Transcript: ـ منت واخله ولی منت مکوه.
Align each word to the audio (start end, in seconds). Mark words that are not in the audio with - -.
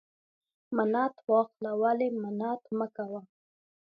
ـ 0.39 0.75
منت 0.75 1.15
واخله 1.31 1.71
ولی 1.81 2.07
منت 2.21 2.63
مکوه. 2.77 3.21